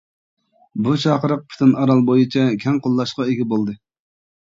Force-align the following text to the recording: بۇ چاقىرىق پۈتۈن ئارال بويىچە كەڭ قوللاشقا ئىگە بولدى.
بۇ 0.87 0.93
چاقىرىق 1.03 1.45
پۈتۈن 1.53 1.75
ئارال 1.83 2.03
بويىچە 2.09 2.49
كەڭ 2.67 2.83
قوللاشقا 2.89 3.31
ئىگە 3.33 3.51
بولدى. 3.57 3.81